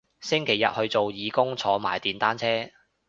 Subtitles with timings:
[0.19, 2.71] 星期日去做義工坐埋電單車